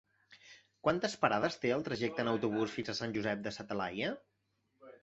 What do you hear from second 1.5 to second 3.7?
té el trajecte en autobús fins a Sant Josep de sa